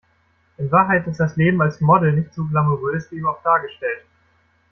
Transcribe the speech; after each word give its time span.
In 0.57 0.71
Wahrheit 0.71 1.05
ist 1.05 1.19
das 1.19 1.35
Leben 1.35 1.61
als 1.61 1.79
Model 1.79 2.13
nicht 2.13 2.33
so 2.33 2.43
glamourös 2.45 3.11
wie 3.11 3.23
oft 3.23 3.45
dargestellt. 3.45 4.03